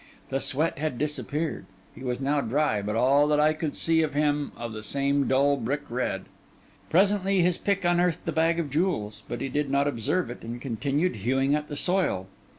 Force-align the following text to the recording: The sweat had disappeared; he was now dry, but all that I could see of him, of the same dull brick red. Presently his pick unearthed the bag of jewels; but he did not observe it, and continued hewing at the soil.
The 0.29 0.39
sweat 0.39 0.79
had 0.79 0.97
disappeared; 0.97 1.67
he 1.93 2.03
was 2.03 2.19
now 2.19 2.41
dry, 2.41 2.81
but 2.81 2.95
all 2.95 3.27
that 3.27 3.39
I 3.39 3.53
could 3.53 3.75
see 3.75 4.01
of 4.01 4.15
him, 4.15 4.51
of 4.57 4.73
the 4.73 4.81
same 4.81 5.27
dull 5.27 5.57
brick 5.57 5.81
red. 5.91 6.25
Presently 6.89 7.43
his 7.43 7.59
pick 7.59 7.85
unearthed 7.85 8.25
the 8.25 8.31
bag 8.31 8.59
of 8.59 8.71
jewels; 8.71 9.21
but 9.27 9.41
he 9.41 9.47
did 9.47 9.69
not 9.69 9.87
observe 9.87 10.31
it, 10.31 10.41
and 10.41 10.59
continued 10.59 11.17
hewing 11.17 11.53
at 11.53 11.67
the 11.67 11.75
soil. 11.75 12.25